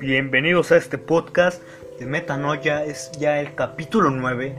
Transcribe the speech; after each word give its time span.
Bienvenidos 0.00 0.70
a 0.72 0.76
este 0.76 0.98
podcast 0.98 1.62
de 1.98 2.04
Metanoia, 2.04 2.84
es 2.84 3.10
ya 3.12 3.40
el 3.40 3.54
capítulo 3.54 4.10
9. 4.10 4.54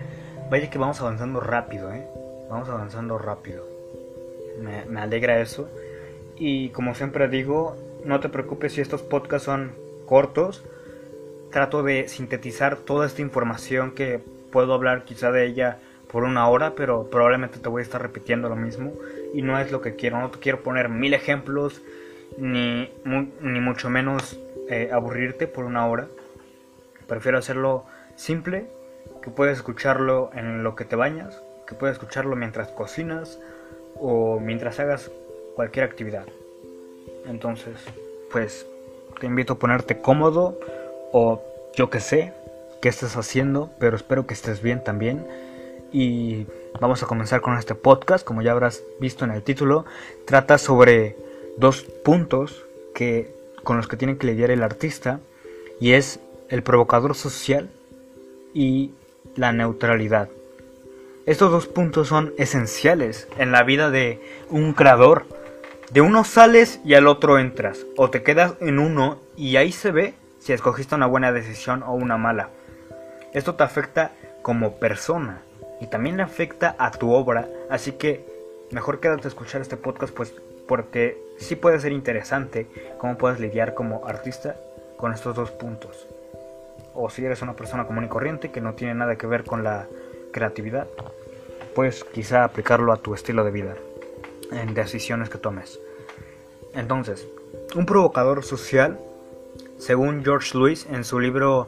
Vaya 0.49 0.69
que 0.71 0.79
vamos 0.79 0.99
avanzando 1.01 1.39
rápido, 1.39 1.93
¿eh? 1.93 2.07
Vamos 2.49 2.67
avanzando 2.69 3.19
rápido. 3.19 3.67
Me, 4.59 4.85
me 4.85 5.01
alegra 5.01 5.41
eso. 5.41 5.69
Y 6.35 6.69
como 6.69 6.95
siempre 6.95 7.27
digo, 7.27 7.77
no 8.03 8.19
te 8.19 8.29
preocupes 8.29 8.73
si 8.73 8.81
estos 8.81 9.03
podcasts 9.03 9.45
son 9.45 9.73
cortos. 10.07 10.63
Trato 11.51 11.83
de 11.83 12.07
sintetizar 12.07 12.77
toda 12.77 13.05
esta 13.05 13.21
información 13.21 13.91
que 13.91 14.19
puedo 14.51 14.73
hablar 14.73 15.05
quizá 15.05 15.31
de 15.31 15.45
ella 15.45 15.79
por 16.15 16.23
una 16.23 16.47
hora, 16.47 16.75
pero 16.77 17.09
probablemente 17.09 17.59
te 17.59 17.67
voy 17.67 17.81
a 17.81 17.83
estar 17.83 18.01
repitiendo 18.01 18.47
lo 18.47 18.55
mismo. 18.55 18.93
Y 19.33 19.41
no 19.41 19.59
es 19.59 19.69
lo 19.73 19.81
que 19.81 19.97
quiero, 19.97 20.17
no 20.17 20.31
te 20.31 20.39
quiero 20.39 20.63
poner 20.63 20.87
mil 20.87 21.13
ejemplos, 21.13 21.81
ni, 22.37 22.89
ni 23.41 23.59
mucho 23.59 23.89
menos 23.89 24.39
eh, 24.69 24.91
aburrirte 24.93 25.45
por 25.45 25.65
una 25.65 25.85
hora. 25.89 26.07
Prefiero 27.05 27.37
hacerlo 27.37 27.83
simple, 28.15 28.65
que 29.21 29.29
puedes 29.29 29.57
escucharlo 29.57 30.29
en 30.33 30.63
lo 30.63 30.73
que 30.77 30.85
te 30.85 30.95
bañas, 30.95 31.43
que 31.67 31.75
puedes 31.75 31.97
escucharlo 31.97 32.37
mientras 32.37 32.69
cocinas 32.69 33.37
o 33.99 34.39
mientras 34.39 34.79
hagas 34.79 35.11
cualquier 35.57 35.83
actividad. 35.83 36.27
Entonces, 37.25 37.75
pues 38.31 38.65
te 39.19 39.25
invito 39.25 39.51
a 39.51 39.59
ponerte 39.59 39.99
cómodo 39.99 40.57
o 41.11 41.43
yo 41.75 41.89
que 41.89 41.99
sé 41.99 42.31
qué 42.81 42.87
estés 42.87 43.17
haciendo, 43.17 43.69
pero 43.79 43.97
espero 43.97 44.25
que 44.25 44.33
estés 44.33 44.61
bien 44.61 44.81
también. 44.81 45.27
Y 45.91 46.45
vamos 46.79 47.03
a 47.03 47.07
comenzar 47.07 47.41
con 47.41 47.57
este 47.57 47.75
podcast, 47.75 48.25
como 48.25 48.41
ya 48.41 48.51
habrás 48.51 48.83
visto 48.99 49.25
en 49.25 49.31
el 49.31 49.43
título, 49.43 49.85
trata 50.25 50.57
sobre 50.57 51.15
dos 51.57 51.83
puntos 52.03 52.65
que 52.93 53.33
con 53.63 53.77
los 53.77 53.87
que 53.87 53.97
tiene 53.97 54.17
que 54.17 54.27
lidiar 54.27 54.51
el 54.51 54.63
artista 54.63 55.19
y 55.79 55.93
es 55.93 56.19
el 56.49 56.63
provocador 56.63 57.15
social 57.15 57.69
y 58.53 58.91
la 59.35 59.51
neutralidad. 59.51 60.29
Estos 61.25 61.51
dos 61.51 61.67
puntos 61.67 62.07
son 62.07 62.33
esenciales 62.37 63.27
en 63.37 63.51
la 63.51 63.63
vida 63.63 63.89
de 63.89 64.21
un 64.49 64.73
creador. 64.73 65.25
De 65.91 66.01
uno 66.01 66.23
sales 66.23 66.79
y 66.83 66.93
al 66.93 67.07
otro 67.07 67.39
entras, 67.39 67.85
o 67.95 68.09
te 68.09 68.23
quedas 68.23 68.55
en 68.59 68.79
uno 68.79 69.19
y 69.35 69.55
ahí 69.55 69.71
se 69.71 69.91
ve 69.91 70.13
si 70.39 70.53
escogiste 70.53 70.95
una 70.95 71.05
buena 71.05 71.31
decisión 71.31 71.83
o 71.83 71.93
una 71.93 72.17
mala. 72.17 72.49
Esto 73.33 73.55
te 73.55 73.63
afecta 73.63 74.11
como 74.41 74.79
persona 74.79 75.41
y 75.79 75.87
también 75.87 76.21
afecta 76.21 76.75
a 76.77 76.91
tu 76.91 77.11
obra, 77.11 77.47
así 77.69 77.93
que 77.93 78.25
mejor 78.71 78.99
quédate 78.99 79.25
a 79.25 79.27
escuchar 79.27 79.61
este 79.61 79.77
podcast 79.77 80.13
pues 80.13 80.33
porque 80.67 81.21
sí 81.37 81.55
puede 81.55 81.79
ser 81.79 81.91
interesante 81.91 82.67
cómo 82.97 83.17
puedes 83.17 83.39
lidiar 83.39 83.73
como 83.73 84.05
artista 84.07 84.55
con 84.97 85.13
estos 85.13 85.35
dos 85.35 85.51
puntos. 85.51 86.07
O 86.93 87.09
si 87.09 87.25
eres 87.25 87.41
una 87.41 87.55
persona 87.55 87.85
común 87.85 88.05
y 88.05 88.07
corriente 88.07 88.51
que 88.51 88.61
no 88.61 88.73
tiene 88.73 88.95
nada 88.95 89.17
que 89.17 89.27
ver 89.27 89.43
con 89.43 89.63
la 89.63 89.87
creatividad, 90.31 90.87
puedes 91.75 92.03
quizá 92.03 92.43
aplicarlo 92.43 92.93
a 92.93 92.97
tu 92.97 93.13
estilo 93.13 93.43
de 93.43 93.51
vida 93.51 93.75
en 94.51 94.73
decisiones 94.73 95.29
que 95.29 95.37
tomes. 95.37 95.79
Entonces, 96.73 97.27
un 97.75 97.85
provocador 97.85 98.43
social, 98.43 98.99
según 99.77 100.23
George 100.23 100.57
Lewis 100.57 100.87
en 100.89 101.03
su 101.03 101.19
libro 101.19 101.67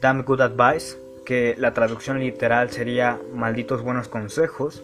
Damn 0.00 0.24
Good 0.24 0.40
Advice, 0.40 0.98
que 1.26 1.54
la 1.58 1.74
traducción 1.74 2.20
literal 2.20 2.70
sería 2.70 3.20
Malditos 3.34 3.82
Buenos 3.82 4.08
Consejos, 4.08 4.82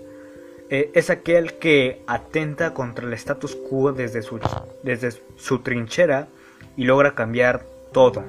eh, 0.68 0.90
es 0.92 1.08
aquel 1.08 1.54
que 1.54 2.02
atenta 2.06 2.74
contra 2.74 3.06
el 3.06 3.12
status 3.14 3.56
quo 3.56 3.92
desde 3.92 4.20
su, 4.20 4.38
desde 4.82 5.12
su 5.36 5.60
trinchera 5.60 6.28
y 6.76 6.84
logra 6.84 7.14
cambiar 7.14 7.64
todo. 7.92 8.22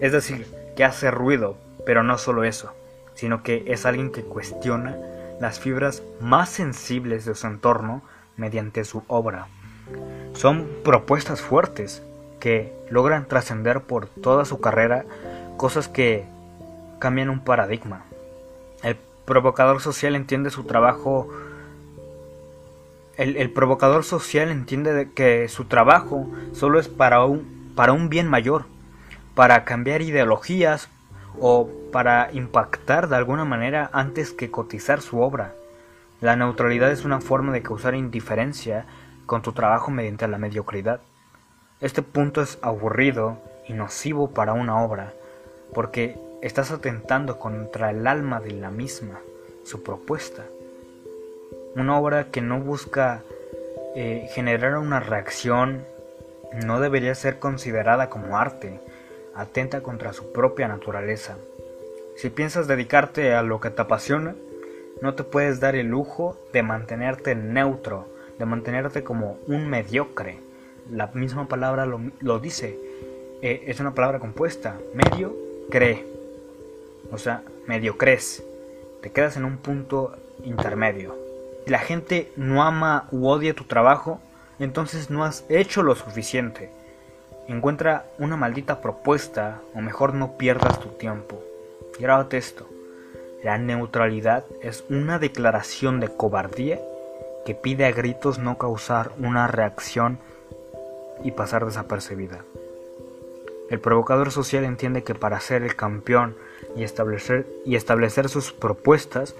Es 0.00 0.12
decir, 0.12 0.46
que 0.76 0.84
hace 0.84 1.10
ruido, 1.10 1.58
pero 1.84 2.02
no 2.02 2.16
solo 2.16 2.44
eso, 2.44 2.72
sino 3.14 3.42
que 3.42 3.64
es 3.66 3.84
alguien 3.84 4.12
que 4.12 4.22
cuestiona 4.22 4.96
las 5.40 5.60
fibras 5.60 6.02
más 6.20 6.48
sensibles 6.48 7.24
de 7.24 7.34
su 7.34 7.46
entorno 7.46 8.02
mediante 8.36 8.84
su 8.84 9.02
obra. 9.08 9.48
Son 10.32 10.68
propuestas 10.84 11.40
fuertes 11.40 12.02
que 12.38 12.72
logran 12.90 13.26
trascender 13.26 13.82
por 13.82 14.06
toda 14.06 14.44
su 14.44 14.60
carrera 14.60 15.04
cosas 15.56 15.88
que 15.88 16.24
cambian 16.98 17.30
un 17.30 17.40
paradigma. 17.40 18.04
El 18.82 18.96
provocador 19.24 19.80
social 19.80 20.14
entiende 20.16 20.50
su 20.50 20.64
trabajo 20.64 21.28
el, 23.18 23.50
provocador 23.50 24.04
social 24.04 24.48
entiende 24.50 25.10
que 25.12 25.48
su 25.48 25.64
trabajo 25.64 26.30
solo 26.52 26.78
es 26.78 26.86
para 26.86 27.24
un, 27.24 27.72
para 27.74 27.92
un 27.92 28.08
bien 28.08 28.28
mayor, 28.28 28.66
para 29.34 29.64
cambiar 29.64 30.02
ideologías 30.02 30.88
o 31.40 31.68
para 31.90 32.30
impactar 32.32 33.08
de 33.08 33.16
alguna 33.16 33.44
manera 33.44 33.90
antes 33.92 34.32
que 34.32 34.52
cotizar 34.52 35.00
su 35.00 35.20
obra. 35.20 35.52
La 36.20 36.36
neutralidad 36.36 36.92
es 36.92 37.04
una 37.04 37.20
forma 37.20 37.52
de 37.52 37.62
causar 37.62 37.96
indiferencia 37.96 38.86
con 39.26 39.42
tu 39.42 39.50
trabajo 39.50 39.90
mediante 39.90 40.28
la 40.28 40.38
mediocridad. 40.38 41.00
Este 41.80 42.02
punto 42.02 42.40
es 42.40 42.58
aburrido 42.62 43.38
y 43.66 43.72
nocivo 43.72 44.30
para 44.30 44.52
una 44.52 44.80
obra, 44.80 45.12
porque 45.74 46.16
estás 46.40 46.70
atentando 46.70 47.38
contra 47.38 47.90
el 47.90 48.06
alma 48.06 48.40
de 48.40 48.52
la 48.52 48.70
misma, 48.70 49.20
su 49.64 49.82
propuesta. 49.82 50.44
Una 51.74 51.98
obra 51.98 52.30
que 52.30 52.40
no 52.40 52.60
busca 52.60 53.22
eh, 53.94 54.28
generar 54.32 54.78
una 54.78 55.00
reacción 55.00 55.84
no 56.64 56.80
debería 56.80 57.14
ser 57.14 57.38
considerada 57.38 58.08
como 58.08 58.38
arte, 58.38 58.80
atenta 59.34 59.82
contra 59.82 60.12
su 60.12 60.32
propia 60.32 60.68
naturaleza. 60.68 61.36
Si 62.16 62.30
piensas 62.30 62.66
dedicarte 62.66 63.34
a 63.34 63.42
lo 63.42 63.60
que 63.60 63.70
te 63.70 63.82
apasiona, 63.82 64.34
no 65.02 65.14
te 65.14 65.24
puedes 65.24 65.60
dar 65.60 65.76
el 65.76 65.88
lujo 65.88 66.36
de 66.52 66.62
mantenerte 66.62 67.34
neutro, 67.34 68.06
de 68.38 68.44
mantenerte 68.46 69.04
como 69.04 69.38
un 69.46 69.68
mediocre. 69.68 70.38
La 70.90 71.08
misma 71.08 71.46
palabra 71.46 71.86
lo, 71.86 72.38
dice, 72.40 72.78
eh, 73.42 73.64
es 73.66 73.78
una 73.78 73.94
palabra 73.94 74.18
compuesta, 74.18 74.76
medio 74.94 75.36
cree, 75.70 76.17
o 77.10 77.18
sea, 77.18 77.42
mediocres, 77.66 78.42
te 79.02 79.10
quedas 79.10 79.36
en 79.36 79.44
un 79.44 79.58
punto 79.58 80.16
intermedio 80.44 81.28
la 81.68 81.78
gente 81.78 82.32
no 82.36 82.62
ama 82.62 83.08
u 83.10 83.28
odia 83.28 83.54
tu 83.54 83.64
trabajo, 83.64 84.20
entonces 84.58 85.10
no 85.10 85.24
has 85.24 85.44
hecho 85.48 85.82
lo 85.82 85.94
suficiente. 85.94 86.70
Encuentra 87.46 88.06
una 88.18 88.36
maldita 88.36 88.80
propuesta 88.80 89.60
o 89.74 89.80
mejor 89.80 90.14
no 90.14 90.36
pierdas 90.36 90.80
tu 90.80 90.88
tiempo. 90.88 91.42
Grábate 91.98 92.36
esto. 92.36 92.66
La 93.42 93.56
neutralidad 93.58 94.44
es 94.62 94.84
una 94.90 95.18
declaración 95.18 96.00
de 96.00 96.08
cobardía 96.08 96.80
que 97.46 97.54
pide 97.54 97.86
a 97.86 97.92
gritos 97.92 98.38
no 98.38 98.58
causar 98.58 99.12
una 99.18 99.46
reacción 99.46 100.18
y 101.22 101.30
pasar 101.30 101.64
desapercibida. 101.64 102.44
El 103.70 103.80
provocador 103.80 104.30
social 104.32 104.64
entiende 104.64 105.04
que 105.04 105.14
para 105.14 105.40
ser 105.40 105.62
el 105.62 105.76
campeón 105.76 106.36
y 106.76 106.84
establecer, 106.84 108.28
sus 108.28 108.52
propuestas, 108.52 109.34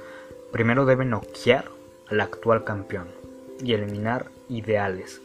primero 0.52 0.84
debe 0.84 1.04
noquear 1.04 1.70
al 2.08 2.20
actual 2.20 2.64
campeón 2.64 3.08
y 3.62 3.74
eliminar 3.74 4.26
ideales. 4.48 5.20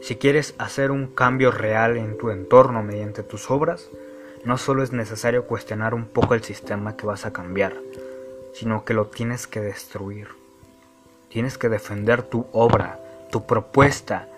Si 0.00 0.16
quieres 0.16 0.54
hacer 0.58 0.90
un 0.90 1.08
cambio 1.08 1.50
real 1.50 1.96
en 1.96 2.16
tu 2.18 2.30
entorno 2.30 2.82
mediante 2.82 3.22
tus 3.22 3.50
obras, 3.50 3.88
no 4.44 4.58
solo 4.58 4.82
es 4.82 4.92
necesario 4.92 5.46
cuestionar 5.46 5.94
un 5.94 6.06
poco 6.06 6.34
el 6.34 6.44
sistema 6.44 6.96
que 6.96 7.06
vas 7.06 7.26
a 7.26 7.32
cambiar, 7.32 7.74
sino 8.54 8.84
que 8.84 8.94
lo 8.94 9.06
tienes 9.06 9.46
que 9.46 9.60
destruir. 9.60 10.28
Tienes 11.28 11.58
que 11.58 11.68
defender 11.68 12.22
tu 12.22 12.46
obra, 12.52 13.00
tu 13.30 13.46
propuesta, 13.46 14.28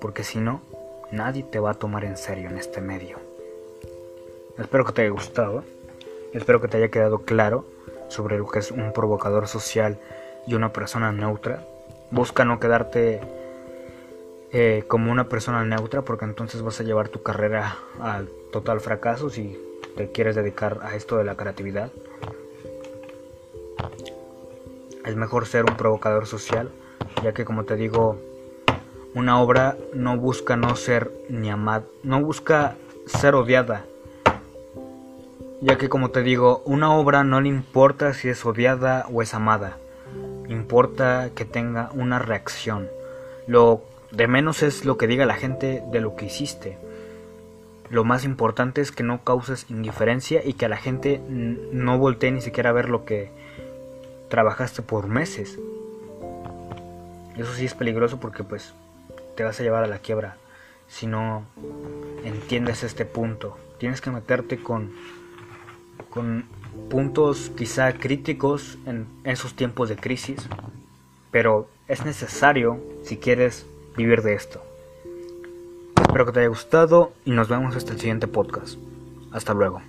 porque 0.00 0.24
si 0.24 0.40
no, 0.40 0.62
nadie 1.12 1.44
te 1.44 1.60
va 1.60 1.72
a 1.72 1.74
tomar 1.74 2.04
en 2.04 2.16
serio 2.16 2.48
en 2.48 2.58
este 2.58 2.80
medio. 2.80 3.31
Espero 4.58 4.84
que 4.84 4.92
te 4.92 5.02
haya 5.02 5.10
gustado, 5.10 5.64
espero 6.32 6.60
que 6.60 6.68
te 6.68 6.76
haya 6.76 6.90
quedado 6.90 7.20
claro 7.20 7.64
sobre 8.08 8.38
lo 8.38 8.46
que 8.46 8.58
es 8.58 8.70
un 8.70 8.92
provocador 8.92 9.48
social 9.48 9.98
y 10.46 10.54
una 10.54 10.72
persona 10.72 11.10
neutra. 11.10 11.64
Busca 12.10 12.44
no 12.44 12.60
quedarte 12.60 13.20
eh, 14.52 14.84
como 14.86 15.10
una 15.10 15.28
persona 15.28 15.64
neutra 15.64 16.02
porque 16.02 16.26
entonces 16.26 16.60
vas 16.60 16.78
a 16.80 16.84
llevar 16.84 17.08
tu 17.08 17.22
carrera 17.22 17.78
al 17.98 18.28
total 18.52 18.80
fracaso 18.80 19.30
si 19.30 19.58
te 19.96 20.12
quieres 20.12 20.36
dedicar 20.36 20.80
a 20.82 20.96
esto 20.96 21.16
de 21.16 21.24
la 21.24 21.36
creatividad. 21.36 21.90
Es 25.06 25.16
mejor 25.16 25.46
ser 25.46 25.64
un 25.64 25.76
provocador 25.76 26.26
social, 26.26 26.70
ya 27.22 27.32
que 27.32 27.46
como 27.46 27.64
te 27.64 27.76
digo, 27.76 28.18
una 29.14 29.40
obra 29.40 29.76
no 29.94 30.18
busca 30.18 30.56
no 30.56 30.76
ser 30.76 31.10
ni 31.30 31.50
amada, 31.50 31.86
no 32.02 32.20
busca 32.20 32.76
ser 33.06 33.34
odiada. 33.34 33.86
Ya 35.62 35.78
que 35.78 35.88
como 35.88 36.10
te 36.10 36.22
digo, 36.22 36.60
una 36.64 36.92
obra 36.92 37.22
no 37.22 37.40
le 37.40 37.48
importa 37.48 38.12
si 38.14 38.28
es 38.28 38.44
odiada 38.44 39.06
o 39.12 39.22
es 39.22 39.32
amada, 39.32 39.78
importa 40.48 41.30
que 41.36 41.44
tenga 41.44 41.90
una 41.94 42.18
reacción. 42.18 42.88
Lo 43.46 43.82
de 44.10 44.26
menos 44.26 44.64
es 44.64 44.84
lo 44.84 44.98
que 44.98 45.06
diga 45.06 45.24
la 45.24 45.36
gente 45.36 45.82
de 45.92 46.00
lo 46.00 46.16
que 46.16 46.26
hiciste. 46.26 46.78
Lo 47.90 48.02
más 48.04 48.24
importante 48.24 48.80
es 48.80 48.90
que 48.90 49.04
no 49.04 49.22
causes 49.22 49.66
indiferencia 49.68 50.42
y 50.44 50.54
que 50.54 50.66
a 50.66 50.68
la 50.68 50.78
gente 50.78 51.20
no 51.28 51.96
voltee 51.96 52.32
ni 52.32 52.40
siquiera 52.40 52.70
a 52.70 52.74
ver 52.74 52.88
lo 52.88 53.04
que 53.04 53.30
trabajaste 54.28 54.82
por 54.82 55.06
meses. 55.06 55.60
Eso 57.36 57.54
sí 57.54 57.66
es 57.66 57.74
peligroso 57.74 58.18
porque 58.18 58.42
pues 58.42 58.74
te 59.36 59.44
vas 59.44 59.60
a 59.60 59.62
llevar 59.62 59.84
a 59.84 59.88
la 59.88 59.98
quiebra 59.98 60.36
si 60.88 61.06
no 61.06 61.44
entiendes 62.24 62.82
este 62.82 63.04
punto. 63.04 63.56
Tienes 63.78 64.00
que 64.00 64.10
meterte 64.10 64.60
con 64.60 64.92
con 66.06 66.44
puntos 66.90 67.50
quizá 67.56 67.92
críticos 67.92 68.78
en 68.86 69.06
esos 69.24 69.54
tiempos 69.54 69.88
de 69.88 69.96
crisis, 69.96 70.48
pero 71.30 71.68
es 71.88 72.04
necesario 72.04 72.80
si 73.02 73.16
quieres 73.16 73.66
vivir 73.96 74.22
de 74.22 74.34
esto. 74.34 74.62
Espero 76.00 76.26
que 76.26 76.32
te 76.32 76.40
haya 76.40 76.48
gustado 76.48 77.12
y 77.24 77.30
nos 77.30 77.48
vemos 77.48 77.74
hasta 77.76 77.92
el 77.92 78.00
siguiente 78.00 78.26
podcast. 78.26 78.78
Hasta 79.32 79.54
luego. 79.54 79.80